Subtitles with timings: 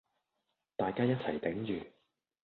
[0.77, 1.85] 大家一齊頂住